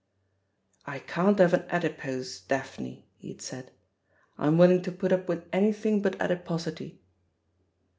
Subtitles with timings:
[0.87, 3.69] "I can't have an adipose Daphne," he had said;
[4.35, 7.03] "I'm willing to put up with anything but adiposity!"